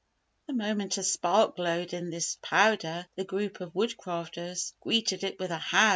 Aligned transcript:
The 0.47 0.53
moment 0.53 0.97
a 0.97 1.03
spark 1.03 1.57
glowed 1.57 1.93
in 1.93 2.09
this 2.09 2.39
powder, 2.41 3.05
the 3.17 3.23
group 3.23 3.61
of 3.61 3.73
Woodcrafters 3.75 4.73
greeted 4.81 5.23
it 5.23 5.37
with 5.39 5.51
a 5.51 5.59
"How!" 5.59 5.89